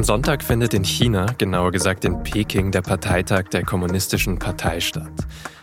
Am 0.00 0.04
Sonntag 0.04 0.42
findet 0.42 0.72
in 0.72 0.82
China, 0.82 1.26
genauer 1.36 1.72
gesagt 1.72 2.06
in 2.06 2.22
Peking, 2.22 2.70
der 2.70 2.80
Parteitag 2.80 3.50
der 3.52 3.64
Kommunistischen 3.64 4.38
Partei 4.38 4.80
statt. 4.80 5.12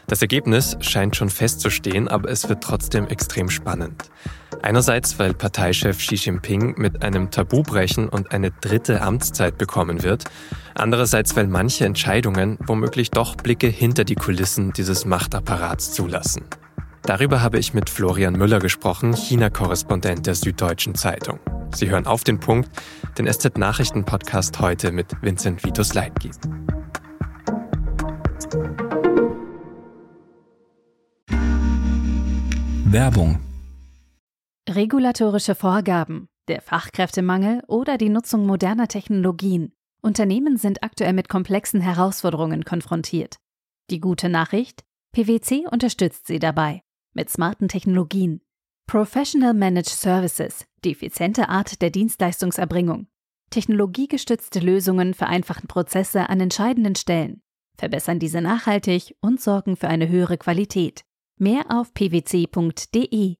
Das 0.05 0.21
Ergebnis 0.21 0.77
scheint 0.79 1.15
schon 1.15 1.31
festzustehen, 1.31 2.07
aber 2.07 2.29
es 2.29 2.47
wird 2.47 2.63
trotzdem 2.63 3.07
extrem 3.07 3.49
spannend. 3.49 4.11
Einerseits, 4.61 5.17
weil 5.17 5.33
Parteichef 5.33 5.97
Xi 5.97 6.13
Jinping 6.13 6.75
mit 6.77 7.01
einem 7.01 7.31
Tabu 7.31 7.63
brechen 7.63 8.09
und 8.09 8.31
eine 8.31 8.51
dritte 8.51 9.01
Amtszeit 9.01 9.57
bekommen 9.57 10.03
wird. 10.03 10.25
Andererseits, 10.75 11.35
weil 11.35 11.47
manche 11.47 11.85
Entscheidungen 11.85 12.59
womöglich 12.63 13.09
doch 13.09 13.37
Blicke 13.37 13.65
hinter 13.65 14.03
die 14.03 14.13
Kulissen 14.13 14.71
dieses 14.71 15.05
Machtapparats 15.05 15.93
zulassen. 15.93 16.43
Darüber 17.01 17.41
habe 17.41 17.57
ich 17.57 17.73
mit 17.73 17.89
Florian 17.89 18.33
Müller 18.33 18.59
gesprochen, 18.59 19.15
China-Korrespondent 19.15 20.27
der 20.27 20.35
Süddeutschen 20.35 20.93
Zeitung. 20.93 21.39
Sie 21.73 21.89
hören 21.89 22.05
auf 22.07 22.23
den 22.23 22.39
Punkt, 22.39 22.69
den 23.17 23.31
SZ-Nachrichten-Podcast 23.31 24.59
heute 24.59 24.91
mit 24.91 25.11
Vincent 25.21 25.63
Vitus 25.63 25.93
Leitgeb. 25.93 26.33
Werbung 32.85 33.39
Regulatorische 34.69 35.55
Vorgaben, 35.55 36.29
der 36.47 36.61
Fachkräftemangel 36.61 37.61
oder 37.67 37.97
die 37.97 38.09
Nutzung 38.09 38.45
moderner 38.45 38.87
Technologien. 38.87 39.73
Unternehmen 40.01 40.57
sind 40.57 40.83
aktuell 40.83 41.13
mit 41.13 41.29
komplexen 41.29 41.81
Herausforderungen 41.81 42.63
konfrontiert. 42.65 43.37
Die 43.89 43.99
gute 43.99 44.29
Nachricht? 44.29 44.83
PwC 45.11 45.65
unterstützt 45.69 46.27
sie 46.27 46.39
dabei 46.39 46.81
mit 47.13 47.29
smarten 47.29 47.67
Technologien. 47.67 48.41
Professional 48.87 49.53
Managed 49.53 49.89
Services, 49.89 50.65
die 50.85 50.93
effiziente 50.93 51.49
Art 51.49 51.81
der 51.81 51.89
Dienstleistungserbringung. 51.89 53.07
Technologiegestützte 53.49 54.61
Lösungen 54.61 55.13
vereinfachen 55.13 55.67
Prozesse 55.67 56.29
an 56.29 56.39
entscheidenden 56.39 56.95
Stellen, 56.95 57.41
verbessern 57.77 58.17
diese 58.17 58.39
nachhaltig 58.39 59.17
und 59.19 59.41
sorgen 59.41 59.75
für 59.75 59.89
eine 59.89 60.07
höhere 60.07 60.37
Qualität. 60.37 61.01
Mehr 61.37 61.65
auf 61.67 61.93
pwc.de. 61.93 63.35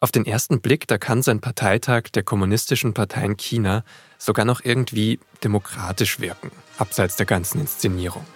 Auf 0.00 0.10
den 0.10 0.26
ersten 0.26 0.60
Blick, 0.60 0.88
da 0.88 0.98
kann 0.98 1.22
sein 1.22 1.40
Parteitag 1.40 2.10
der 2.12 2.24
Kommunistischen 2.24 2.94
Partei 2.94 3.26
in 3.26 3.36
China 3.36 3.84
sogar 4.18 4.44
noch 4.44 4.64
irgendwie 4.64 5.20
demokratisch 5.44 6.18
wirken, 6.18 6.50
abseits 6.78 7.14
der 7.14 7.26
ganzen 7.26 7.60
Inszenierung. 7.60 8.26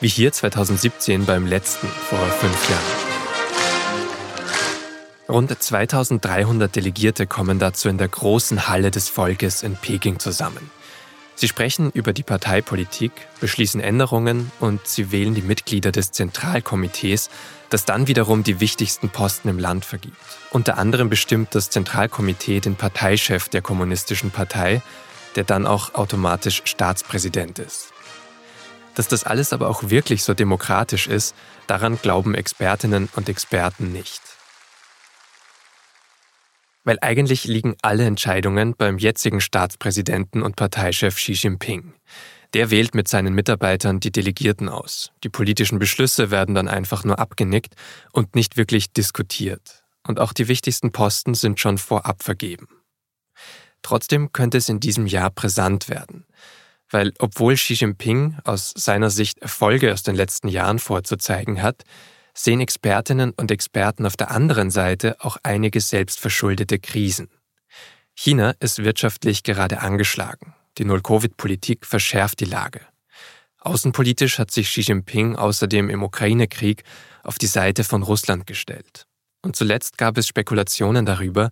Wie 0.00 0.08
hier 0.08 0.30
2017 0.30 1.26
beim 1.26 1.44
letzten, 1.44 1.88
vor 1.88 2.20
fünf 2.20 2.70
Jahren. 2.70 2.84
Rund 5.28 5.60
2300 5.60 6.74
Delegierte 6.74 7.26
kommen 7.26 7.58
dazu 7.58 7.88
in 7.88 7.98
der 7.98 8.06
großen 8.06 8.68
Halle 8.68 8.92
des 8.92 9.08
Volkes 9.08 9.64
in 9.64 9.74
Peking 9.74 10.20
zusammen. 10.20 10.70
Sie 11.34 11.48
sprechen 11.48 11.90
über 11.90 12.12
die 12.12 12.22
Parteipolitik, 12.22 13.10
beschließen 13.40 13.80
Änderungen 13.80 14.52
und 14.60 14.86
sie 14.86 15.10
wählen 15.10 15.34
die 15.34 15.42
Mitglieder 15.42 15.90
des 15.90 16.12
Zentralkomitees, 16.12 17.28
das 17.68 17.84
dann 17.84 18.06
wiederum 18.06 18.44
die 18.44 18.60
wichtigsten 18.60 19.08
Posten 19.08 19.48
im 19.48 19.58
Land 19.58 19.84
vergibt. 19.84 20.16
Unter 20.50 20.78
anderem 20.78 21.10
bestimmt 21.10 21.56
das 21.56 21.70
Zentralkomitee 21.70 22.60
den 22.60 22.76
Parteichef 22.76 23.48
der 23.48 23.62
Kommunistischen 23.62 24.30
Partei, 24.30 24.80
der 25.34 25.42
dann 25.42 25.66
auch 25.66 25.94
automatisch 25.94 26.62
Staatspräsident 26.66 27.58
ist. 27.58 27.92
Dass 28.98 29.06
das 29.06 29.22
alles 29.22 29.52
aber 29.52 29.68
auch 29.68 29.90
wirklich 29.90 30.24
so 30.24 30.34
demokratisch 30.34 31.06
ist, 31.06 31.36
daran 31.68 32.00
glauben 32.02 32.34
Expertinnen 32.34 33.08
und 33.14 33.28
Experten 33.28 33.92
nicht. 33.92 34.20
Weil 36.82 36.98
eigentlich 37.00 37.44
liegen 37.44 37.76
alle 37.80 38.06
Entscheidungen 38.06 38.74
beim 38.76 38.98
jetzigen 38.98 39.40
Staatspräsidenten 39.40 40.42
und 40.42 40.56
Parteichef 40.56 41.14
Xi 41.14 41.34
Jinping. 41.34 41.94
Der 42.54 42.72
wählt 42.72 42.96
mit 42.96 43.06
seinen 43.06 43.34
Mitarbeitern 43.34 44.00
die 44.00 44.10
Delegierten 44.10 44.68
aus. 44.68 45.12
Die 45.22 45.28
politischen 45.28 45.78
Beschlüsse 45.78 46.32
werden 46.32 46.56
dann 46.56 46.66
einfach 46.66 47.04
nur 47.04 47.20
abgenickt 47.20 47.76
und 48.10 48.34
nicht 48.34 48.56
wirklich 48.56 48.92
diskutiert. 48.92 49.84
Und 50.08 50.18
auch 50.18 50.32
die 50.32 50.48
wichtigsten 50.48 50.90
Posten 50.90 51.34
sind 51.34 51.60
schon 51.60 51.78
vorab 51.78 52.24
vergeben. 52.24 52.66
Trotzdem 53.82 54.32
könnte 54.32 54.58
es 54.58 54.68
in 54.68 54.80
diesem 54.80 55.06
Jahr 55.06 55.30
brisant 55.30 55.88
werden. 55.88 56.26
Weil 56.90 57.12
obwohl 57.18 57.54
Xi 57.54 57.74
Jinping 57.74 58.36
aus 58.44 58.72
seiner 58.76 59.10
Sicht 59.10 59.38
Erfolge 59.38 59.92
aus 59.92 60.02
den 60.02 60.14
letzten 60.14 60.48
Jahren 60.48 60.78
vorzuzeigen 60.78 61.62
hat, 61.62 61.84
sehen 62.34 62.60
Expertinnen 62.60 63.32
und 63.32 63.50
Experten 63.50 64.06
auf 64.06 64.16
der 64.16 64.30
anderen 64.30 64.70
Seite 64.70 65.16
auch 65.20 65.36
einige 65.42 65.80
selbstverschuldete 65.80 66.78
Krisen. 66.78 67.28
China 68.14 68.54
ist 68.60 68.82
wirtschaftlich 68.84 69.42
gerade 69.42 69.80
angeschlagen. 69.80 70.54
Die 70.78 70.84
Null-Covid-Politik 70.84 71.84
verschärft 71.84 72.40
die 72.40 72.44
Lage. 72.44 72.80
Außenpolitisch 73.60 74.38
hat 74.38 74.50
sich 74.50 74.68
Xi 74.68 74.82
Jinping 74.82 75.36
außerdem 75.36 75.90
im 75.90 76.02
Ukraine-Krieg 76.02 76.84
auf 77.24 77.38
die 77.38 77.46
Seite 77.46 77.84
von 77.84 78.02
Russland 78.02 78.46
gestellt. 78.46 79.06
Und 79.42 79.56
zuletzt 79.56 79.98
gab 79.98 80.16
es 80.16 80.28
Spekulationen 80.28 81.04
darüber, 81.04 81.50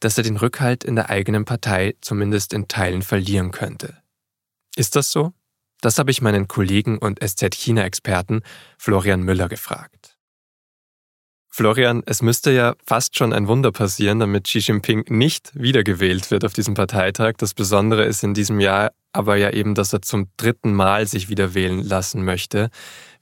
dass 0.00 0.18
er 0.18 0.24
den 0.24 0.36
Rückhalt 0.36 0.84
in 0.84 0.96
der 0.96 1.10
eigenen 1.10 1.44
Partei 1.44 1.94
zumindest 2.00 2.52
in 2.52 2.68
Teilen 2.68 3.02
verlieren 3.02 3.50
könnte. 3.50 3.96
Ist 4.76 4.94
das 4.94 5.10
so? 5.10 5.32
Das 5.80 5.98
habe 5.98 6.10
ich 6.10 6.22
meinen 6.22 6.48
Kollegen 6.48 6.98
und 6.98 7.18
SZ-China-Experten 7.22 8.42
Florian 8.78 9.22
Müller 9.22 9.48
gefragt. 9.48 10.16
Florian, 11.48 12.02
es 12.04 12.20
müsste 12.20 12.50
ja 12.50 12.74
fast 12.84 13.16
schon 13.16 13.32
ein 13.32 13.48
Wunder 13.48 13.72
passieren, 13.72 14.18
damit 14.20 14.44
Xi 14.44 14.58
Jinping 14.58 15.06
nicht 15.08 15.52
wiedergewählt 15.54 16.30
wird 16.30 16.44
auf 16.44 16.52
diesem 16.52 16.74
Parteitag. 16.74 17.36
Das 17.38 17.54
Besondere 17.54 18.04
ist 18.04 18.22
in 18.22 18.34
diesem 18.34 18.60
Jahr 18.60 18.92
aber 19.16 19.36
ja 19.36 19.50
eben, 19.50 19.74
dass 19.74 19.94
er 19.94 20.02
zum 20.02 20.28
dritten 20.36 20.74
Mal 20.74 21.06
sich 21.06 21.30
wieder 21.30 21.54
wählen 21.54 21.82
lassen 21.82 22.22
möchte. 22.22 22.68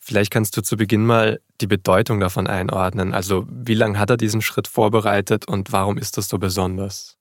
Vielleicht 0.01 0.33
kannst 0.33 0.57
du 0.57 0.63
zu 0.63 0.77
Beginn 0.77 1.07
mal 1.07 1.41
die 1.61 1.69
Bedeutung 1.69 2.19
davon 2.19 2.49
einordnen. 2.49 3.15
Also 3.15 3.47
wie 3.49 3.75
lange 3.75 4.01
hat 4.01 4.11
er 4.11 4.17
diesen 4.17 4.43
Schritt 4.43 4.67
vorbereitet 4.67 5.47
und 5.47 5.71
warum 5.71 5.97
ist 5.97 6.19
das 6.19 6.29
so 6.29 6.39
besonders? 6.39 7.17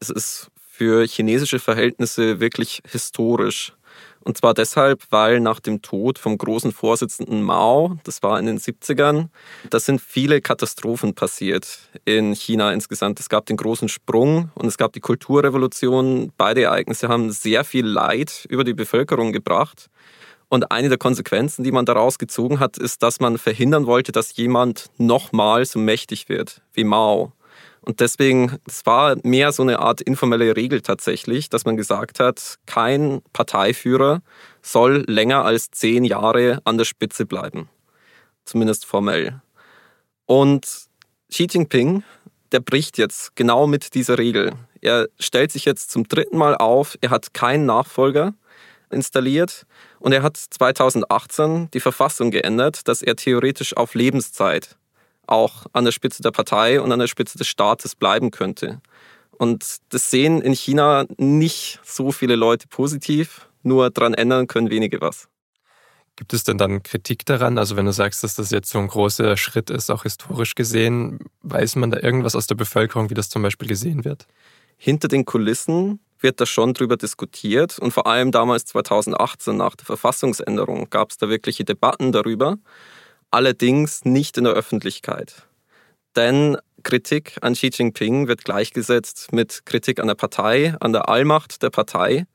Es 0.00 0.10
ist 0.10 0.50
für 0.80 1.06
chinesische 1.06 1.58
Verhältnisse 1.58 2.40
wirklich 2.40 2.80
historisch. 2.90 3.74
Und 4.20 4.38
zwar 4.38 4.54
deshalb, 4.54 5.02
weil 5.10 5.38
nach 5.38 5.60
dem 5.60 5.82
Tod 5.82 6.18
vom 6.18 6.38
großen 6.38 6.72
Vorsitzenden 6.72 7.42
Mao, 7.42 7.98
das 8.04 8.22
war 8.22 8.38
in 8.38 8.46
den 8.46 8.58
70ern, 8.58 9.26
da 9.68 9.78
sind 9.78 10.00
viele 10.00 10.40
Katastrophen 10.40 11.14
passiert 11.14 11.80
in 12.06 12.34
China 12.34 12.72
insgesamt. 12.72 13.20
Es 13.20 13.28
gab 13.28 13.44
den 13.44 13.58
großen 13.58 13.90
Sprung 13.90 14.50
und 14.54 14.68
es 14.68 14.78
gab 14.78 14.94
die 14.94 15.00
Kulturrevolution. 15.00 16.32
Beide 16.38 16.62
Ereignisse 16.62 17.08
haben 17.08 17.30
sehr 17.30 17.62
viel 17.64 17.84
Leid 17.84 18.46
über 18.48 18.64
die 18.64 18.72
Bevölkerung 18.72 19.32
gebracht. 19.32 19.90
Und 20.48 20.72
eine 20.72 20.88
der 20.88 20.96
Konsequenzen, 20.96 21.62
die 21.62 21.72
man 21.72 21.84
daraus 21.84 22.18
gezogen 22.18 22.58
hat, 22.58 22.78
ist, 22.78 23.02
dass 23.02 23.20
man 23.20 23.36
verhindern 23.36 23.84
wollte, 23.84 24.12
dass 24.12 24.34
jemand 24.34 24.86
nochmal 24.96 25.66
so 25.66 25.78
mächtig 25.78 26.30
wird 26.30 26.62
wie 26.72 26.84
Mao. 26.84 27.34
Und 27.82 28.00
deswegen, 28.00 28.58
es 28.66 28.84
war 28.84 29.16
mehr 29.22 29.52
so 29.52 29.62
eine 29.62 29.78
Art 29.78 30.00
informelle 30.00 30.54
Regel 30.56 30.82
tatsächlich, 30.82 31.48
dass 31.48 31.64
man 31.64 31.76
gesagt 31.76 32.20
hat, 32.20 32.58
kein 32.66 33.22
Parteiführer 33.32 34.22
soll 34.62 35.04
länger 35.06 35.44
als 35.44 35.70
zehn 35.70 36.04
Jahre 36.04 36.60
an 36.64 36.76
der 36.76 36.84
Spitze 36.84 37.24
bleiben. 37.24 37.68
Zumindest 38.44 38.84
formell. 38.84 39.40
Und 40.26 40.66
Xi 41.30 41.46
Jinping, 41.50 42.02
der 42.52 42.60
bricht 42.60 42.98
jetzt 42.98 43.34
genau 43.36 43.66
mit 43.66 43.94
dieser 43.94 44.18
Regel. 44.18 44.52
Er 44.80 45.08
stellt 45.18 45.52
sich 45.52 45.64
jetzt 45.64 45.90
zum 45.90 46.04
dritten 46.04 46.36
Mal 46.36 46.56
auf, 46.56 46.98
er 47.00 47.10
hat 47.10 47.32
keinen 47.34 47.66
Nachfolger 47.66 48.34
installiert 48.90 49.66
und 50.00 50.12
er 50.12 50.22
hat 50.22 50.36
2018 50.36 51.70
die 51.72 51.80
Verfassung 51.80 52.30
geändert, 52.30 52.88
dass 52.88 53.02
er 53.02 53.16
theoretisch 53.16 53.76
auf 53.76 53.94
Lebenszeit 53.94 54.76
auch 55.30 55.66
an 55.72 55.84
der 55.84 55.92
Spitze 55.92 56.22
der 56.22 56.30
Partei 56.30 56.80
und 56.80 56.92
an 56.92 56.98
der 56.98 57.06
Spitze 57.06 57.38
des 57.38 57.48
Staates 57.48 57.94
bleiben 57.94 58.30
könnte. 58.30 58.80
Und 59.32 59.78
das 59.88 60.10
sehen 60.10 60.42
in 60.42 60.54
China 60.54 61.06
nicht 61.16 61.80
so 61.84 62.12
viele 62.12 62.36
Leute 62.36 62.68
positiv, 62.68 63.48
nur 63.62 63.90
daran 63.90 64.14
ändern 64.14 64.46
können 64.46 64.70
wenige 64.70 65.00
was. 65.00 65.28
Gibt 66.16 66.34
es 66.34 66.44
denn 66.44 66.58
dann 66.58 66.82
Kritik 66.82 67.24
daran? 67.24 67.56
Also 67.56 67.76
wenn 67.76 67.86
du 67.86 67.92
sagst, 67.92 68.22
dass 68.22 68.34
das 68.34 68.50
jetzt 68.50 68.68
so 68.68 68.78
ein 68.78 68.88
großer 68.88 69.38
Schritt 69.38 69.70
ist, 69.70 69.90
auch 69.90 70.02
historisch 70.02 70.54
gesehen, 70.54 71.20
weiß 71.42 71.76
man 71.76 71.90
da 71.90 71.98
irgendwas 72.00 72.36
aus 72.36 72.46
der 72.46 72.56
Bevölkerung, 72.56 73.08
wie 73.08 73.14
das 73.14 73.30
zum 73.30 73.40
Beispiel 73.40 73.68
gesehen 73.68 74.04
wird? 74.04 74.26
Hinter 74.76 75.08
den 75.08 75.24
Kulissen 75.24 76.00
wird 76.18 76.40
da 76.40 76.44
schon 76.44 76.74
drüber 76.74 76.98
diskutiert 76.98 77.78
und 77.78 77.92
vor 77.92 78.06
allem 78.06 78.32
damals 78.32 78.66
2018 78.66 79.56
nach 79.56 79.76
der 79.76 79.86
Verfassungsänderung 79.86 80.90
gab 80.90 81.10
es 81.10 81.16
da 81.16 81.30
wirkliche 81.30 81.64
Debatten 81.64 82.12
darüber 82.12 82.58
allerdings 83.30 84.04
nicht 84.04 84.36
in 84.36 84.44
der 84.44 84.52
Öffentlichkeit. 84.54 85.46
Denn 86.16 86.56
Kritik 86.82 87.36
an 87.40 87.54
Xi 87.54 87.70
Jinping 87.72 88.26
wird 88.26 88.44
gleichgesetzt 88.44 89.32
mit 89.32 89.64
Kritik 89.66 90.00
an 90.00 90.08
der 90.08 90.14
Partei, 90.14 90.74
an 90.80 90.92
der 90.92 91.08
Allmacht 91.08 91.62
der 91.62 91.70
Partei. 91.70 92.26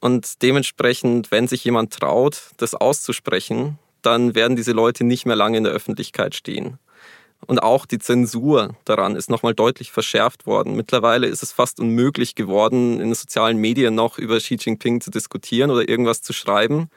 Und 0.00 0.42
dementsprechend, 0.42 1.30
wenn 1.30 1.48
sich 1.48 1.64
jemand 1.64 1.92
traut, 1.92 2.50
das 2.58 2.74
auszusprechen, 2.74 3.78
dann 4.02 4.34
werden 4.34 4.56
diese 4.56 4.72
Leute 4.72 5.04
nicht 5.04 5.24
mehr 5.24 5.36
lange 5.36 5.56
in 5.56 5.64
der 5.64 5.72
Öffentlichkeit 5.72 6.34
stehen. 6.34 6.78
Und 7.46 7.62
auch 7.62 7.86
die 7.86 7.98
Zensur 7.98 8.74
daran 8.84 9.16
ist 9.16 9.30
nochmal 9.30 9.54
deutlich 9.54 9.92
verschärft 9.92 10.46
worden. 10.46 10.76
Mittlerweile 10.76 11.26
ist 11.26 11.42
es 11.42 11.52
fast 11.52 11.78
unmöglich 11.78 12.34
geworden, 12.34 12.94
in 12.94 13.08
den 13.08 13.14
sozialen 13.14 13.58
Medien 13.58 13.94
noch 13.94 14.18
über 14.18 14.38
Xi 14.38 14.56
Jinping 14.58 15.00
zu 15.00 15.10
diskutieren 15.10 15.70
oder 15.70 15.88
irgendwas 15.88 16.22
zu 16.22 16.32
schreiben. 16.32 16.88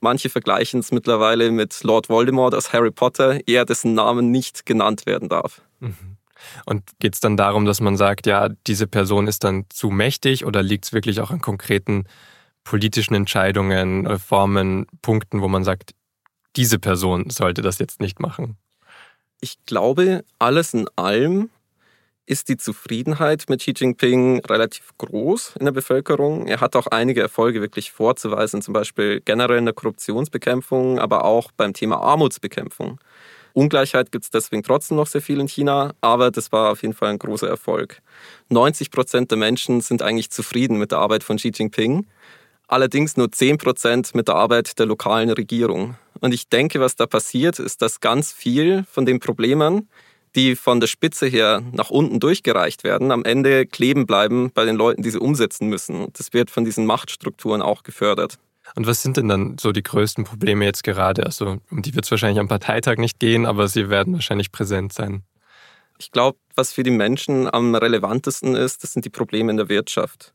Manche 0.00 0.28
vergleichen 0.28 0.80
es 0.80 0.92
mittlerweile 0.92 1.50
mit 1.50 1.82
Lord 1.82 2.08
Voldemort 2.08 2.54
aus 2.54 2.72
Harry 2.72 2.90
Potter, 2.90 3.40
er 3.46 3.64
dessen 3.64 3.94
Namen 3.94 4.30
nicht 4.30 4.66
genannt 4.66 5.06
werden 5.06 5.28
darf. 5.28 5.62
Mhm. 5.80 6.16
Und 6.64 6.82
geht 6.98 7.14
es 7.14 7.20
dann 7.20 7.36
darum, 7.36 7.64
dass 7.64 7.80
man 7.80 7.96
sagt, 7.96 8.26
ja, 8.26 8.48
diese 8.66 8.86
Person 8.86 9.26
ist 9.26 9.44
dann 9.44 9.64
zu 9.70 9.90
mächtig 9.90 10.44
oder 10.44 10.62
liegt 10.62 10.84
es 10.84 10.92
wirklich 10.92 11.20
auch 11.20 11.30
an 11.30 11.40
konkreten 11.40 12.04
politischen 12.64 13.14
Entscheidungen, 13.14 14.06
Reformen, 14.06 14.86
Punkten, 15.02 15.40
wo 15.40 15.48
man 15.48 15.64
sagt, 15.64 15.92
diese 16.56 16.78
Person 16.78 17.30
sollte 17.30 17.62
das 17.62 17.78
jetzt 17.78 18.00
nicht 18.00 18.20
machen? 18.20 18.56
Ich 19.40 19.56
glaube, 19.66 20.24
alles 20.38 20.74
in 20.74 20.88
allem 20.96 21.50
ist 22.26 22.48
die 22.48 22.56
Zufriedenheit 22.56 23.44
mit 23.48 23.60
Xi 23.60 23.72
Jinping 23.76 24.40
relativ 24.44 24.92
groß 24.98 25.54
in 25.58 25.64
der 25.64 25.72
Bevölkerung. 25.72 26.46
Er 26.46 26.60
hat 26.60 26.74
auch 26.74 26.88
einige 26.88 27.22
Erfolge 27.22 27.60
wirklich 27.60 27.92
vorzuweisen, 27.92 28.62
zum 28.62 28.74
Beispiel 28.74 29.22
generell 29.24 29.58
in 29.58 29.64
der 29.64 29.74
Korruptionsbekämpfung, 29.74 30.98
aber 30.98 31.24
auch 31.24 31.52
beim 31.52 31.72
Thema 31.72 31.98
Armutsbekämpfung. 31.98 32.98
Ungleichheit 33.52 34.12
gibt 34.12 34.24
es 34.24 34.30
deswegen 34.30 34.62
trotzdem 34.62 34.98
noch 34.98 35.06
sehr 35.06 35.22
viel 35.22 35.40
in 35.40 35.48
China, 35.48 35.94
aber 36.02 36.30
das 36.30 36.52
war 36.52 36.72
auf 36.72 36.82
jeden 36.82 36.92
Fall 36.92 37.10
ein 37.10 37.18
großer 37.18 37.48
Erfolg. 37.48 38.02
90 38.50 38.90
Prozent 38.90 39.30
der 39.30 39.38
Menschen 39.38 39.80
sind 39.80 40.02
eigentlich 40.02 40.30
zufrieden 40.30 40.78
mit 40.78 40.90
der 40.90 40.98
Arbeit 40.98 41.22
von 41.22 41.38
Xi 41.38 41.52
Jinping, 41.54 42.06
allerdings 42.68 43.16
nur 43.16 43.32
10 43.32 43.56
Prozent 43.56 44.14
mit 44.14 44.28
der 44.28 44.34
Arbeit 44.34 44.78
der 44.78 44.86
lokalen 44.86 45.30
Regierung. 45.30 45.96
Und 46.20 46.34
ich 46.34 46.48
denke, 46.48 46.80
was 46.80 46.96
da 46.96 47.06
passiert, 47.06 47.58
ist, 47.58 47.80
dass 47.82 48.00
ganz 48.00 48.32
viel 48.32 48.84
von 48.90 49.06
den 49.06 49.20
Problemen, 49.20 49.88
die 50.36 50.54
von 50.54 50.78
der 50.80 50.86
Spitze 50.86 51.26
her 51.26 51.62
nach 51.72 51.90
unten 51.90 52.20
durchgereicht 52.20 52.84
werden, 52.84 53.10
am 53.10 53.24
Ende 53.24 53.66
kleben 53.66 54.06
bleiben 54.06 54.50
bei 54.54 54.64
den 54.64 54.76
Leuten, 54.76 55.02
die 55.02 55.10
sie 55.10 55.18
umsetzen 55.18 55.68
müssen. 55.68 56.08
Das 56.12 56.32
wird 56.32 56.50
von 56.50 56.64
diesen 56.64 56.86
Machtstrukturen 56.86 57.62
auch 57.62 57.82
gefördert. 57.82 58.38
Und 58.74 58.86
was 58.86 59.02
sind 59.02 59.16
denn 59.16 59.28
dann 59.28 59.58
so 59.58 59.72
die 59.72 59.82
größten 59.82 60.24
Probleme 60.24 60.64
jetzt 60.64 60.84
gerade? 60.84 61.24
Also 61.24 61.58
um 61.70 61.82
die 61.82 61.94
wird 61.94 62.04
es 62.04 62.10
wahrscheinlich 62.10 62.40
am 62.40 62.48
Parteitag 62.48 62.98
nicht 62.98 63.18
gehen, 63.18 63.46
aber 63.46 63.68
sie 63.68 63.88
werden 63.88 64.14
wahrscheinlich 64.14 64.52
präsent 64.52 64.92
sein. 64.92 65.22
Ich 65.98 66.10
glaube, 66.10 66.38
was 66.54 66.72
für 66.72 66.82
die 66.82 66.90
Menschen 66.90 67.52
am 67.52 67.74
relevantesten 67.74 68.54
ist, 68.54 68.82
das 68.82 68.92
sind 68.92 69.04
die 69.04 69.10
Probleme 69.10 69.50
in 69.50 69.56
der 69.56 69.68
Wirtschaft. 69.68 70.34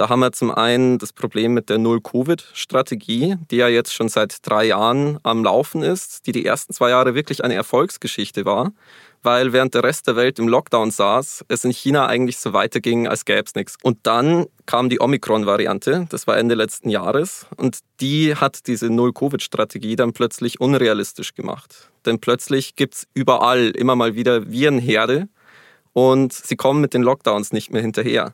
Da 0.00 0.08
haben 0.08 0.20
wir 0.20 0.32
zum 0.32 0.50
einen 0.50 0.96
das 0.96 1.12
Problem 1.12 1.52
mit 1.52 1.68
der 1.68 1.76
Null-Covid-Strategie, 1.76 3.36
die 3.50 3.56
ja 3.56 3.68
jetzt 3.68 3.92
schon 3.92 4.08
seit 4.08 4.38
drei 4.48 4.64
Jahren 4.64 5.18
am 5.24 5.44
Laufen 5.44 5.82
ist, 5.82 6.26
die 6.26 6.32
die 6.32 6.46
ersten 6.46 6.72
zwei 6.72 6.88
Jahre 6.88 7.14
wirklich 7.14 7.44
eine 7.44 7.52
Erfolgsgeschichte 7.52 8.46
war 8.46 8.72
weil 9.22 9.52
während 9.52 9.74
der 9.74 9.84
Rest 9.84 10.06
der 10.06 10.16
Welt 10.16 10.38
im 10.38 10.48
Lockdown 10.48 10.90
saß, 10.90 11.44
es 11.48 11.64
in 11.66 11.72
China 11.72 12.06
eigentlich 12.06 12.38
so 12.38 12.54
weiterging, 12.54 13.06
als 13.06 13.26
gäbe 13.26 13.42
es 13.44 13.54
nichts. 13.54 13.76
Und 13.82 13.98
dann 14.04 14.46
kam 14.64 14.88
die 14.88 14.98
Omikron-Variante, 14.98 16.06
das 16.08 16.26
war 16.26 16.38
Ende 16.38 16.54
letzten 16.54 16.88
Jahres, 16.88 17.46
und 17.58 17.80
die 18.00 18.34
hat 18.34 18.66
diese 18.66 18.88
Null-Covid-Strategie 18.88 19.96
dann 19.96 20.14
plötzlich 20.14 20.58
unrealistisch 20.58 21.34
gemacht. 21.34 21.90
Denn 22.06 22.18
plötzlich 22.18 22.76
gibt 22.76 22.94
es 22.94 23.06
überall 23.12 23.72
immer 23.76 23.94
mal 23.94 24.14
wieder 24.14 24.50
Virenherde 24.50 25.28
und 25.92 26.32
sie 26.32 26.56
kommen 26.56 26.80
mit 26.80 26.94
den 26.94 27.02
Lockdowns 27.02 27.52
nicht 27.52 27.70
mehr 27.70 27.82
hinterher. 27.82 28.32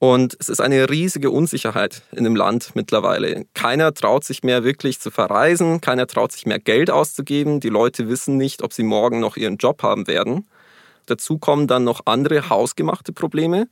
Und 0.00 0.34
es 0.40 0.48
ist 0.48 0.62
eine 0.62 0.88
riesige 0.88 1.30
Unsicherheit 1.30 2.00
in 2.12 2.24
dem 2.24 2.34
Land 2.34 2.70
mittlerweile. 2.74 3.44
Keiner 3.52 3.92
traut 3.92 4.24
sich 4.24 4.42
mehr 4.42 4.64
wirklich 4.64 4.98
zu 4.98 5.10
verreisen, 5.10 5.82
keiner 5.82 6.06
traut 6.06 6.32
sich 6.32 6.46
mehr 6.46 6.58
Geld 6.58 6.90
auszugeben. 6.90 7.60
Die 7.60 7.68
Leute 7.68 8.08
wissen 8.08 8.38
nicht, 8.38 8.62
ob 8.62 8.72
sie 8.72 8.82
morgen 8.82 9.20
noch 9.20 9.36
ihren 9.36 9.58
Job 9.58 9.82
haben 9.82 10.06
werden. 10.06 10.48
Dazu 11.04 11.36
kommen 11.36 11.66
dann 11.66 11.84
noch 11.84 12.06
andere 12.06 12.48
hausgemachte 12.48 13.12
Probleme, 13.12 13.68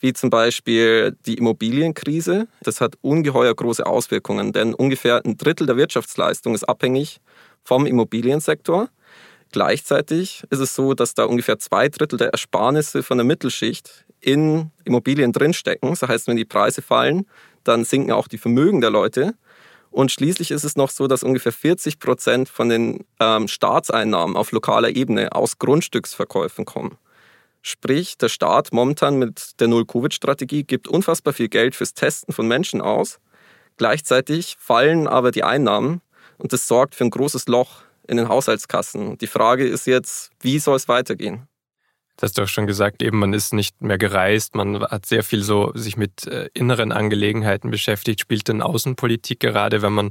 wie 0.00 0.12
zum 0.12 0.30
Beispiel 0.30 1.16
die 1.26 1.34
Immobilienkrise. 1.34 2.48
Das 2.60 2.80
hat 2.80 2.94
ungeheuer 3.00 3.54
große 3.54 3.86
Auswirkungen, 3.86 4.52
denn 4.52 4.74
ungefähr 4.74 5.24
ein 5.24 5.36
Drittel 5.36 5.68
der 5.68 5.76
Wirtschaftsleistung 5.76 6.56
ist 6.56 6.64
abhängig 6.64 7.20
vom 7.62 7.86
Immobiliensektor. 7.86 8.88
Gleichzeitig 9.52 10.42
ist 10.50 10.58
es 10.58 10.74
so, 10.74 10.94
dass 10.94 11.14
da 11.14 11.24
ungefähr 11.24 11.60
zwei 11.60 11.88
Drittel 11.88 12.18
der 12.18 12.30
Ersparnisse 12.30 13.04
von 13.04 13.16
der 13.16 13.24
Mittelschicht 13.24 14.07
in 14.28 14.70
Immobilien 14.84 15.32
drinstecken. 15.32 15.88
Das 15.88 16.02
heißt, 16.02 16.26
wenn 16.26 16.36
die 16.36 16.44
Preise 16.44 16.82
fallen, 16.82 17.26
dann 17.64 17.84
sinken 17.84 18.12
auch 18.12 18.28
die 18.28 18.36
Vermögen 18.36 18.82
der 18.82 18.90
Leute. 18.90 19.34
Und 19.90 20.12
schließlich 20.12 20.50
ist 20.50 20.64
es 20.64 20.76
noch 20.76 20.90
so, 20.90 21.06
dass 21.06 21.22
ungefähr 21.22 21.52
40 21.52 21.98
Prozent 21.98 22.50
von 22.50 22.68
den 22.68 23.06
ähm, 23.20 23.48
Staatseinnahmen 23.48 24.36
auf 24.36 24.52
lokaler 24.52 24.94
Ebene 24.94 25.32
aus 25.32 25.58
Grundstücksverkäufen 25.58 26.66
kommen. 26.66 26.98
Sprich, 27.62 28.18
der 28.18 28.28
Staat 28.28 28.68
momentan 28.70 29.18
mit 29.18 29.58
der 29.60 29.68
Null-Covid-Strategie 29.68 30.64
gibt 30.64 30.88
unfassbar 30.88 31.32
viel 31.32 31.48
Geld 31.48 31.74
fürs 31.74 31.94
Testen 31.94 32.34
von 32.34 32.46
Menschen 32.46 32.82
aus. 32.82 33.18
Gleichzeitig 33.78 34.56
fallen 34.58 35.08
aber 35.08 35.30
die 35.30 35.42
Einnahmen 35.42 36.02
und 36.36 36.52
das 36.52 36.68
sorgt 36.68 36.94
für 36.94 37.04
ein 37.04 37.10
großes 37.10 37.48
Loch 37.48 37.80
in 38.06 38.18
den 38.18 38.28
Haushaltskassen. 38.28 39.16
Die 39.18 39.26
Frage 39.26 39.66
ist 39.66 39.86
jetzt, 39.86 40.30
wie 40.40 40.58
soll 40.58 40.76
es 40.76 40.86
weitergehen? 40.86 41.47
Du 42.18 42.24
hast 42.24 42.36
doch 42.36 42.48
schon 42.48 42.66
gesagt, 42.66 43.00
eben 43.00 43.20
man 43.20 43.32
ist 43.32 43.52
nicht 43.52 43.80
mehr 43.80 43.96
gereist, 43.96 44.56
man 44.56 44.82
hat 44.82 45.06
sehr 45.06 45.22
viel 45.22 45.44
so 45.44 45.70
sich 45.74 45.96
mit 45.96 46.26
äh, 46.26 46.48
inneren 46.52 46.90
Angelegenheiten 46.90 47.70
beschäftigt. 47.70 48.20
Spielt 48.20 48.48
denn 48.48 48.60
Außenpolitik 48.60 49.38
gerade, 49.38 49.82
wenn 49.82 49.92
man 49.92 50.10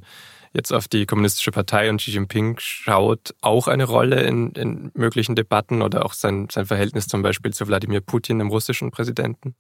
jetzt 0.54 0.72
auf 0.72 0.88
die 0.88 1.06
Kommunistische 1.06 1.52
Partei 1.52 1.90
und 1.90 1.98
Xi 2.00 2.12
Jinping 2.12 2.60
schaut, 2.60 3.36
auch 3.42 3.68
eine 3.68 3.84
Rolle 3.84 4.22
in, 4.24 4.52
in 4.52 4.90
möglichen 4.94 5.36
Debatten 5.36 5.82
oder 5.82 6.06
auch 6.06 6.14
sein, 6.14 6.48
sein 6.50 6.66
Verhältnis 6.66 7.08
zum 7.08 7.24
Beispiel 7.24 7.52
zu 7.52 7.68
Wladimir 7.68 8.00
Putin, 8.00 8.40
dem 8.40 8.48
russischen 8.48 8.90
Präsidenten? 8.90 9.54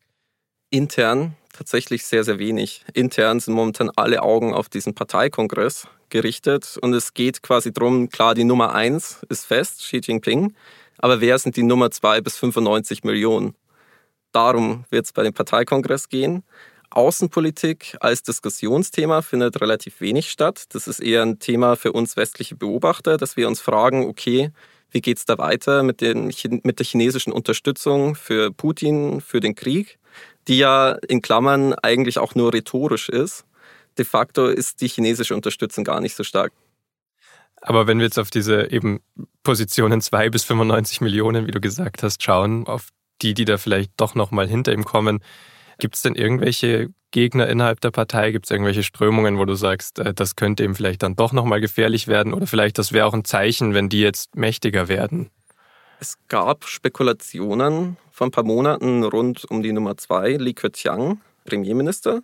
Intern 0.70 1.36
tatsächlich 1.52 2.06
sehr, 2.06 2.24
sehr 2.24 2.40
wenig. 2.40 2.86
Intern 2.94 3.42
sind 3.42 3.56
momentan 3.56 3.90
alle 3.98 4.24
Augen 4.24 4.54
auf 4.54 4.70
diesen 4.70 4.96
Parteikongress 4.96 5.90
gerichtet 6.08 6.78
und 6.82 6.94
es 6.94 7.14
geht 7.14 7.44
quasi 7.44 7.74
darum, 7.74 8.08
klar, 8.08 8.36
die 8.36 8.46
Nummer 8.46 8.74
eins 8.74 9.22
ist 9.28 9.46
fest, 9.46 9.80
Xi 9.80 9.98
Jinping. 9.98 10.56
Aber 10.98 11.22
wer 11.22 11.38
sind 11.40 11.56
die 11.56 11.64
Nummer 11.64 11.92
2 11.92 12.22
bis 12.22 12.38
95 12.38 13.04
Millionen? 13.04 13.56
Darum 14.32 14.86
wird 14.90 15.06
es 15.06 15.14
bei 15.14 15.24
dem 15.24 15.34
Parteikongress 15.34 16.10
gehen. 16.10 16.44
Außenpolitik 16.90 17.98
als 18.00 18.24
Diskussionsthema 18.24 19.22
findet 19.22 19.62
relativ 19.62 20.00
wenig 20.02 20.30
statt. 20.30 20.66
Das 20.70 20.88
ist 20.88 21.00
eher 21.00 21.22
ein 21.22 21.40
Thema 21.40 21.76
für 21.76 21.92
uns 21.92 22.16
westliche 22.18 22.56
Beobachter, 22.56 23.18
dass 23.18 23.38
wir 23.38 23.48
uns 23.48 23.60
fragen, 23.60 24.08
okay, 24.08 24.52
wie 24.92 25.02
geht 25.02 25.18
es 25.18 25.26
da 25.26 25.38
weiter 25.38 25.84
mit, 25.84 26.02
den, 26.02 26.32
mit 26.64 26.80
der 26.80 26.86
chinesischen 26.86 27.34
Unterstützung 27.34 28.16
für 28.16 28.52
Putin, 28.52 29.22
für 29.22 29.42
den 29.42 29.54
Krieg, 29.54 30.00
die 30.48 30.60
ja 30.60 30.92
in 31.08 31.22
Klammern 31.22 31.74
eigentlich 31.74 32.20
auch 32.20 32.36
nur 32.36 32.54
rhetorisch 32.54 33.10
ist. 33.10 33.44
De 33.98 34.06
facto 34.06 34.48
ist 34.48 34.82
die 34.82 34.88
chinesische 34.88 35.36
Unterstützung 35.36 35.84
gar 35.84 36.00
nicht 36.00 36.16
so 36.16 36.24
stark. 36.24 36.54
Aber 37.62 37.88
wenn 37.88 37.98
wir 38.00 38.06
jetzt 38.06 38.20
auf 38.20 38.30
diese 38.30 38.72
eben 38.72 39.00
Positionen 39.44 40.02
2 40.02 40.30
bis 40.30 40.44
95 40.44 41.02
Millionen, 41.02 41.48
wie 41.48 41.52
du 41.52 41.60
gesagt 41.60 42.04
hast, 42.04 42.22
schauen, 42.24 42.68
auf 42.68 42.90
die, 43.22 43.34
die 43.34 43.46
da 43.46 43.58
vielleicht 43.58 43.92
doch 43.98 44.16
nochmal 44.16 44.48
hinter 44.48 44.72
ihm 44.74 44.86
kommen, 44.86 45.20
gibt 45.80 45.96
es 45.96 46.02
denn 46.02 46.16
irgendwelche 46.16 46.90
Gegner 47.12 47.48
innerhalb 47.48 47.82
der 47.82 47.92
Partei? 47.92 48.32
Gibt 48.32 48.46
es 48.46 48.52
irgendwelche 48.52 48.84
Strömungen, 48.84 49.38
wo 49.38 49.46
du 49.46 49.56
sagst, 49.56 50.00
äh, 50.00 50.14
das 50.14 50.36
könnte 50.36 50.64
ihm 50.64 50.76
vielleicht 50.76 51.04
dann 51.04 51.16
doch 51.16 51.34
nochmal 51.34 51.62
gefährlich 51.62 52.08
werden? 52.08 52.34
Oder 52.34 52.48
vielleicht 52.48 52.78
das 52.78 52.92
wäre 52.92 53.06
auch 53.06 53.14
ein 53.14 53.26
Zeichen, 53.26 53.74
wenn 53.74 53.90
die 53.90 54.02
jetzt 54.02 54.36
mächtiger 54.36 54.88
werden? 54.88 55.30
Es 56.00 56.18
gab 56.28 56.66
Spekulationen 56.66 57.98
vor 58.12 58.28
ein 58.28 58.32
paar 58.32 58.44
Monaten 58.44 59.04
rund 59.04 59.46
um 59.50 59.64
die 59.64 59.74
Nummer 59.74 59.98
2, 59.98 60.34
Li 60.34 60.54
Keqiang, 60.54 61.22
Premierminister 61.46 62.22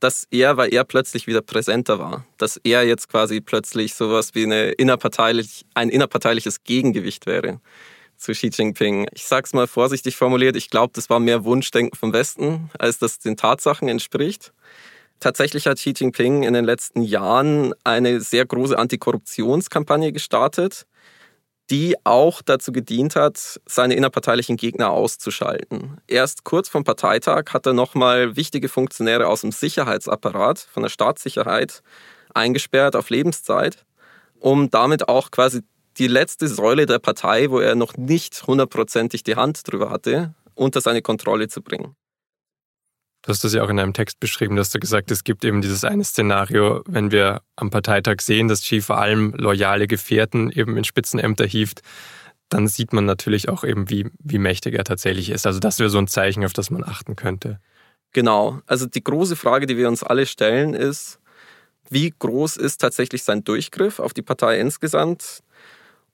dass 0.00 0.26
er, 0.30 0.56
weil 0.56 0.72
er 0.72 0.84
plötzlich 0.84 1.26
wieder 1.26 1.42
präsenter 1.42 1.98
war, 1.98 2.26
dass 2.38 2.60
er 2.62 2.84
jetzt 2.84 3.08
quasi 3.08 3.40
plötzlich 3.40 3.94
sowas 3.94 4.34
wie 4.34 4.44
eine 4.44 4.70
innerparteilich, 4.72 5.64
ein 5.74 5.88
innerparteiliches 5.88 6.64
Gegengewicht 6.64 7.26
wäre 7.26 7.60
zu 8.16 8.32
Xi 8.32 8.50
Jinping. 8.52 9.06
Ich 9.12 9.26
sag's 9.26 9.52
mal 9.52 9.66
vorsichtig 9.66 10.16
formuliert, 10.16 10.56
ich 10.56 10.70
glaube, 10.70 10.92
das 10.94 11.10
war 11.10 11.20
mehr 11.20 11.44
Wunschdenken 11.44 11.96
vom 11.96 12.12
Westen, 12.12 12.70
als 12.78 12.98
das 12.98 13.18
den 13.18 13.36
Tatsachen 13.36 13.88
entspricht. 13.88 14.52
Tatsächlich 15.20 15.66
hat 15.66 15.78
Xi 15.78 15.94
Jinping 15.96 16.42
in 16.42 16.54
den 16.54 16.64
letzten 16.64 17.02
Jahren 17.02 17.74
eine 17.84 18.20
sehr 18.20 18.44
große 18.44 18.78
Antikorruptionskampagne 18.78 20.12
gestartet, 20.12 20.86
die 21.70 21.96
auch 22.04 22.42
dazu 22.42 22.72
gedient 22.72 23.16
hat, 23.16 23.60
seine 23.66 23.94
innerparteilichen 23.94 24.56
Gegner 24.56 24.90
auszuschalten. 24.90 25.98
Erst 26.06 26.44
kurz 26.44 26.68
vom 26.68 26.84
Parteitag 26.84 27.52
hat 27.52 27.66
er 27.66 27.72
nochmal 27.72 28.36
wichtige 28.36 28.68
Funktionäre 28.68 29.26
aus 29.26 29.40
dem 29.40 29.52
Sicherheitsapparat, 29.52 30.58
von 30.58 30.82
der 30.84 30.90
Staatssicherheit, 30.90 31.82
eingesperrt 32.34 32.94
auf 32.94 33.10
Lebenszeit, 33.10 33.84
um 34.38 34.70
damit 34.70 35.08
auch 35.08 35.30
quasi 35.30 35.62
die 35.98 36.08
letzte 36.08 36.46
Säule 36.46 36.86
der 36.86 36.98
Partei, 36.98 37.50
wo 37.50 37.58
er 37.58 37.74
noch 37.74 37.96
nicht 37.96 38.46
hundertprozentig 38.46 39.24
die 39.24 39.36
Hand 39.36 39.60
drüber 39.70 39.90
hatte, 39.90 40.34
unter 40.54 40.80
seine 40.80 41.02
Kontrolle 41.02 41.48
zu 41.48 41.62
bringen. 41.62 41.96
Du 43.26 43.30
hast 43.30 43.42
das 43.42 43.54
ja 43.54 43.64
auch 43.64 43.68
in 43.70 43.80
einem 43.80 43.92
Text 43.92 44.20
beschrieben, 44.20 44.54
dass 44.54 44.70
du 44.70 44.78
gesagt, 44.78 45.10
es 45.10 45.24
gibt 45.24 45.44
eben 45.44 45.60
dieses 45.60 45.82
eine 45.82 46.04
Szenario, 46.04 46.84
wenn 46.86 47.10
wir 47.10 47.42
am 47.56 47.70
Parteitag 47.70 48.20
sehen, 48.20 48.46
dass 48.46 48.60
Xi 48.60 48.80
vor 48.80 48.98
allem 48.98 49.34
loyale 49.36 49.88
Gefährten 49.88 50.52
eben 50.52 50.76
in 50.76 50.84
Spitzenämter 50.84 51.44
hieft, 51.44 51.82
dann 52.50 52.68
sieht 52.68 52.92
man 52.92 53.04
natürlich 53.04 53.48
auch 53.48 53.64
eben, 53.64 53.90
wie, 53.90 54.06
wie 54.20 54.38
mächtig 54.38 54.76
er 54.76 54.84
tatsächlich 54.84 55.30
ist. 55.30 55.44
Also 55.44 55.58
das 55.58 55.80
wäre 55.80 55.90
so 55.90 55.98
ein 55.98 56.06
Zeichen, 56.06 56.44
auf 56.44 56.52
das 56.52 56.70
man 56.70 56.84
achten 56.84 57.16
könnte. 57.16 57.58
Genau. 58.12 58.60
Also 58.68 58.86
die 58.86 59.02
große 59.02 59.34
Frage, 59.34 59.66
die 59.66 59.76
wir 59.76 59.88
uns 59.88 60.04
alle 60.04 60.26
stellen, 60.26 60.72
ist, 60.72 61.18
wie 61.90 62.14
groß 62.16 62.56
ist 62.56 62.80
tatsächlich 62.80 63.24
sein 63.24 63.42
Durchgriff 63.42 63.98
auf 63.98 64.14
die 64.14 64.22
Partei 64.22 64.60
insgesamt? 64.60 65.42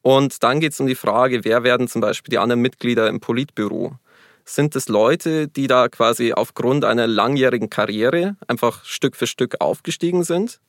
Und 0.01 0.43
dann 0.43 0.61
geht 0.61 0.73
es 0.73 0.81
um 0.81 0.87
die 0.87 0.95
Frage, 0.95 1.45
wer 1.45 1.63
werden 1.63 1.89
zum 1.89 2.01
Beispiel 2.01 2.31
die 2.31 2.39
anderen 2.39 2.63
Mitglieder 2.63 3.07
im 3.09 3.21
Politbüro? 3.21 3.99
Sind 4.45 4.75
es 4.75 4.89
Leute, 4.89 5.49
die 5.49 5.67
da 5.67 5.89
quasi 5.89 6.33
aufgrund 6.33 6.85
einer 6.85 7.07
langjährigen 7.07 7.71
Karriere 7.71 8.37
einfach 8.49 8.85
Stück 8.85 9.17
für 9.17 9.27
Stück 9.27 9.61
aufgestiegen 9.61 10.25
sind? 10.25 10.61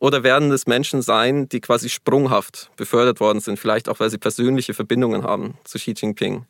Oder 0.00 0.24
werden 0.24 0.50
es 0.50 0.66
Menschen 0.66 1.00
sein, 1.00 1.48
die 1.48 1.60
quasi 1.60 1.88
sprunghaft 1.88 2.70
befördert 2.76 3.20
worden 3.20 3.38
sind, 3.38 3.58
vielleicht 3.58 3.88
auch 3.88 4.00
weil 4.00 4.10
sie 4.10 4.18
persönliche 4.18 4.74
Verbindungen 4.74 5.22
haben 5.22 5.54
zu 5.62 5.78
Xi 5.78 5.94
Jinping? 5.96 6.46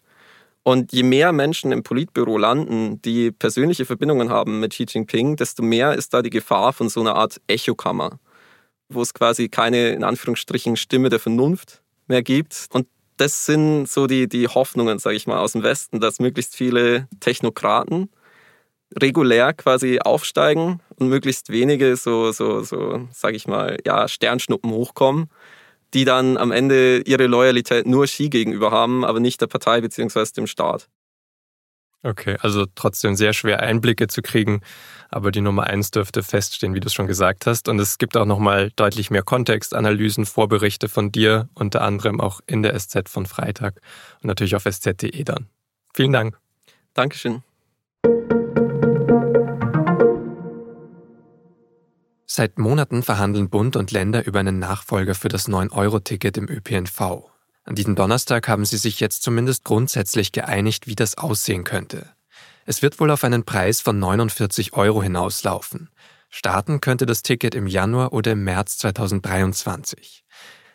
Und 0.63 0.93
je 0.93 1.03
mehr 1.03 1.33
Menschen 1.33 1.73
im 1.73 1.83
Politbüro 1.83 2.39
landen, 2.39 3.03
die 3.03 3.31
persönliche 3.31 3.85
Verbindungen 3.85 4.31
haben 4.31 4.61
mit 4.61 4.73
Xi 4.73 4.87
Jinping, 4.89 5.37
desto 5.37 5.63
mehr 5.63 5.93
ist 5.95 6.15
da 6.15 6.23
die 6.23 6.31
Gefahr 6.31 6.73
von 6.73 6.89
so 6.89 7.01
einer 7.01 7.17
Art 7.17 7.41
Echokammer, 7.47 8.19
wo 8.89 9.03
es 9.03 9.13
quasi 9.13 9.51
keine, 9.51 9.91
in 9.91 10.05
Anführungsstrichen, 10.05 10.77
Stimme 10.77 11.11
der 11.11 11.19
Vernunft 11.19 11.83
mehr 12.07 12.23
gibt. 12.23 12.69
Und 12.73 12.87
das 13.23 13.47
sind 13.47 13.89
so 13.89 14.07
die, 14.07 14.29
die 14.29 14.49
Hoffnungen, 14.49 14.99
sage 14.99 15.17
ich 15.17 15.27
mal, 15.27 15.39
aus 15.39 15.53
dem 15.53 15.63
Westen, 15.63 16.01
dass 16.01 16.19
möglichst 16.19 16.57
viele 16.57 17.09
Technokraten 17.21 18.11
regulär 19.01 19.53
quasi 19.55 20.01
aufsteigen 20.01 20.81
und 20.97 21.09
möglichst 21.09 21.51
wenige 21.51 21.97
so, 21.97 22.33
so, 22.33 22.63
so 22.63 23.09
sage 23.13 23.37
ich 23.37 23.47
mal, 23.47 23.79
ja, 23.87 24.09
Sternschnuppen 24.09 24.71
hochkommen 24.71 25.31
die 25.95 26.05
dann 26.05 26.37
am 26.37 26.53
Ende 26.53 27.03
ihre 27.05 27.27
Loyalität 27.27 27.87
nur 27.87 28.07
Ski 28.07 28.31
gegenüber 28.31 28.71
haben, 28.71 29.05
aber 29.05 29.21
nicht 29.21 29.41
der 29.41 29.47
Partei 29.47 29.81
bzw. 29.81 30.25
dem 30.37 30.47
Staat. 30.47 30.89
Okay, 32.05 32.37
also 32.41 32.67
trotzdem 32.75 33.15
sehr 33.15 33.33
schwer 33.33 33.61
Einblicke 33.61 34.09
zu 34.09 34.23
kriegen, 34.23 34.61
aber 35.09 35.31
die 35.31 35.41
Nummer 35.41 35.69
eins 35.69 35.93
dürfte 35.93 36.25
feststehen, 36.25 36.75
wie 36.75 36.81
du 36.81 36.89
es 36.89 36.95
schon 36.95 37.07
gesagt 37.07 37.47
hast. 37.47 37.69
Und 37.69 37.79
es 37.79 37.97
gibt 37.99 38.17
auch 38.17 38.25
nochmal 38.25 38.73
deutlich 38.75 39.11
mehr 39.11 39.23
Kontextanalysen, 39.23 40.27
Vorberichte 40.27 40.89
von 40.89 41.13
dir, 41.13 41.49
unter 41.55 41.83
anderem 41.83 42.21
auch 42.21 42.41
in 42.47 42.63
der 42.63 42.77
SZ 42.79 43.09
von 43.09 43.27
Freitag 43.27 43.81
und 44.21 44.27
natürlich 44.27 44.57
auf 44.57 44.65
sz.de 44.65 45.23
dann. 45.23 45.47
Vielen 45.95 46.13
Dank. 46.13 46.39
Dankeschön. 46.95 47.43
Seit 52.27 52.59
Monaten 52.59 53.03
verhandeln 53.03 53.51
Bund 53.51 53.77
und 53.77 53.93
Länder 53.93 54.27
über 54.27 54.41
einen 54.41 54.59
Nachfolger 54.59 55.15
für 55.15 55.29
das 55.29 55.49
9-Euro-Ticket 55.49 56.39
im 56.39 56.49
ÖPNV. 56.49 57.32
An 57.65 57.75
diesem 57.75 57.95
Donnerstag 57.95 58.49
haben 58.49 58.65
sie 58.65 58.77
sich 58.77 58.99
jetzt 59.01 59.23
zumindest 59.23 59.65
grundsätzlich 59.65 60.33
geeinigt, 60.33 60.87
wie 60.87 60.97
das 60.97 61.17
aussehen 61.17 61.65
könnte. 61.65 62.11
Es 62.65 62.83
wird 62.83 63.01
wohl 63.01 63.11
auf 63.11 63.25
einen 63.25 63.45
Preis 63.45 63.81
von 63.81 63.99
49 63.99 64.73
Euro 64.73 65.03
hinauslaufen. 65.03 65.91
Starten 66.29 66.81
könnte 66.81 67.07
das 67.07 67.23
Ticket 67.23 67.55
im 67.55 67.67
Januar 67.67 68.13
oder 68.13 68.33
im 68.33 68.45
März 68.45 68.79
2023. 68.79 70.25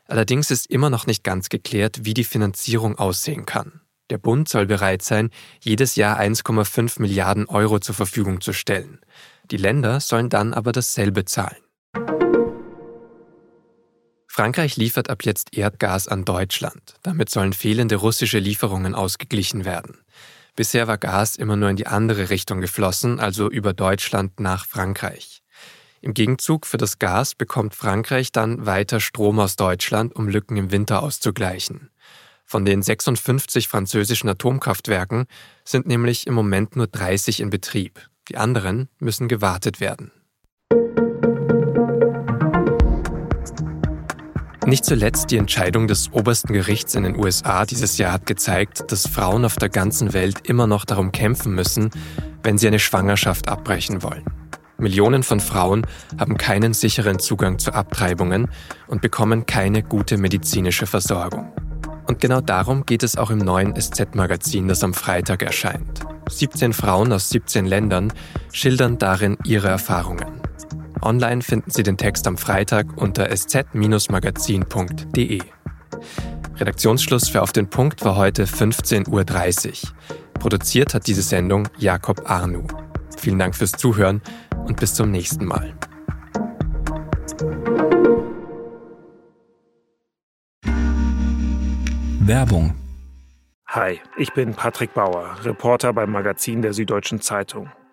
Allerdings 0.05 0.51
ist 0.51 0.67
immer 0.67 0.89
noch 0.89 1.07
nicht 1.07 1.23
ganz 1.23 1.49
geklärt, 1.49 2.05
wie 2.05 2.13
die 2.13 2.23
Finanzierung 2.23 2.97
aussehen 2.97 3.45
kann. 3.45 3.81
Der 4.09 4.17
Bund 4.17 4.47
soll 4.47 4.65
bereit 4.65 5.01
sein, 5.01 5.31
jedes 5.61 5.95
Jahr 5.97 6.17
1,5 6.17 7.01
Milliarden 7.01 7.47
Euro 7.47 7.79
zur 7.79 7.95
Verfügung 7.95 8.39
zu 8.39 8.53
stellen. 8.53 8.99
Die 9.51 9.57
Länder 9.57 9.99
sollen 9.99 10.29
dann 10.29 10.53
aber 10.53 10.71
dasselbe 10.71 11.25
zahlen. 11.25 11.57
Frankreich 14.37 14.77
liefert 14.77 15.09
ab 15.09 15.25
jetzt 15.25 15.57
Erdgas 15.57 16.07
an 16.07 16.23
Deutschland. 16.23 16.93
Damit 17.01 17.31
sollen 17.31 17.53
fehlende 17.53 17.95
russische 17.95 18.37
Lieferungen 18.37 18.93
ausgeglichen 18.93 19.65
werden. 19.65 19.97
Bisher 20.55 20.87
war 20.87 20.99
Gas 20.99 21.37
immer 21.37 21.55
nur 21.55 21.71
in 21.71 21.75
die 21.75 21.87
andere 21.87 22.29
Richtung 22.29 22.61
geflossen, 22.61 23.19
also 23.19 23.49
über 23.49 23.73
Deutschland 23.73 24.39
nach 24.39 24.67
Frankreich. 24.67 25.41
Im 26.01 26.13
Gegenzug 26.13 26.67
für 26.67 26.77
das 26.77 26.99
Gas 26.99 27.33
bekommt 27.33 27.73
Frankreich 27.73 28.31
dann 28.31 28.67
weiter 28.67 28.99
Strom 28.99 29.39
aus 29.39 29.55
Deutschland, 29.55 30.15
um 30.15 30.29
Lücken 30.29 30.55
im 30.55 30.69
Winter 30.69 31.01
auszugleichen. 31.01 31.89
Von 32.45 32.63
den 32.63 32.83
56 32.83 33.67
französischen 33.67 34.29
Atomkraftwerken 34.29 35.25
sind 35.65 35.87
nämlich 35.87 36.27
im 36.27 36.35
Moment 36.35 36.75
nur 36.75 36.85
30 36.85 37.39
in 37.39 37.49
Betrieb. 37.49 38.07
Die 38.29 38.37
anderen 38.37 38.87
müssen 38.99 39.29
gewartet 39.29 39.79
werden. 39.79 40.11
Nicht 44.67 44.83
zuletzt 44.83 45.31
die 45.31 45.37
Entscheidung 45.37 45.87
des 45.87 46.11
obersten 46.11 46.51
Gerichts 46.51 46.93
in 46.93 47.03
den 47.03 47.17
USA 47.17 47.65
dieses 47.65 47.97
Jahr 47.97 48.11
hat 48.11 48.25
gezeigt, 48.25 48.91
dass 48.91 49.07
Frauen 49.07 49.45
auf 49.45 49.55
der 49.55 49.69
ganzen 49.69 50.11
Welt 50.11 50.41
immer 50.43 50.67
noch 50.67 50.83
darum 50.83 51.13
kämpfen 51.13 51.55
müssen, 51.55 51.89
wenn 52.43 52.57
sie 52.57 52.67
eine 52.67 52.77
Schwangerschaft 52.77 53.47
abbrechen 53.47 54.03
wollen. 54.03 54.25
Millionen 54.77 55.23
von 55.23 55.39
Frauen 55.39 55.87
haben 56.19 56.35
keinen 56.35 56.73
sicheren 56.73 57.17
Zugang 57.17 57.59
zu 57.59 57.71
Abtreibungen 57.71 58.49
und 58.87 59.01
bekommen 59.01 59.45
keine 59.45 59.83
gute 59.83 60.17
medizinische 60.17 60.85
Versorgung. 60.85 61.49
Und 62.05 62.19
genau 62.19 62.41
darum 62.41 62.85
geht 62.85 63.03
es 63.03 63.15
auch 63.15 63.29
im 63.29 63.37
neuen 63.37 63.73
SZ-Magazin, 63.73 64.67
das 64.67 64.83
am 64.83 64.93
Freitag 64.93 65.43
erscheint. 65.43 66.01
17 66.29 66.73
Frauen 66.73 67.13
aus 67.13 67.29
17 67.29 67.65
Ländern 67.65 68.11
schildern 68.51 68.97
darin 68.97 69.37
ihre 69.45 69.69
Erfahrungen. 69.69 70.46
Online 71.01 71.41
finden 71.41 71.71
Sie 71.71 71.83
den 71.83 71.97
Text 71.97 72.27
am 72.27 72.37
Freitag 72.37 72.97
unter 72.97 73.29
sz-magazin.de. 73.29 75.41
Redaktionsschluss 76.55 77.29
für 77.29 77.41
Auf 77.41 77.53
den 77.53 77.69
Punkt 77.69 78.03
war 78.03 78.15
heute 78.15 78.45
15.30 78.45 79.83
Uhr. 79.83 79.89
Produziert 80.33 80.93
hat 80.93 81.07
diese 81.07 81.21
Sendung 81.21 81.69
Jakob 81.77 82.29
Arnu. 82.29 82.63
Vielen 83.17 83.39
Dank 83.39 83.55
fürs 83.55 83.71
Zuhören 83.71 84.21
und 84.65 84.79
bis 84.79 84.93
zum 84.93 85.11
nächsten 85.11 85.45
Mal. 85.45 85.73
Werbung 92.19 92.75
Hi, 93.69 93.99
ich 94.17 94.33
bin 94.33 94.53
Patrick 94.53 94.93
Bauer, 94.93 95.35
Reporter 95.43 95.91
beim 95.91 96.11
Magazin 96.11 96.61
der 96.61 96.73
Süddeutschen 96.73 97.21
Zeitung. 97.21 97.69